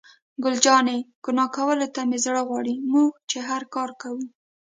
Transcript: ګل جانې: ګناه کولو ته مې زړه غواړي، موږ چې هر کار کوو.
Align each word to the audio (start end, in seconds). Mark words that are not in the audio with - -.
ګل 0.43 0.55
جانې: 0.65 0.97
ګناه 1.25 1.47
کولو 1.55 1.87
ته 1.95 2.01
مې 2.09 2.17
زړه 2.25 2.41
غواړي، 2.47 2.75
موږ 2.93 3.11
چې 3.29 3.37
هر 3.49 3.61
کار 3.73 3.89
کوو. 4.01 4.25